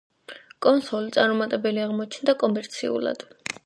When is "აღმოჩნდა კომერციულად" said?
1.87-3.29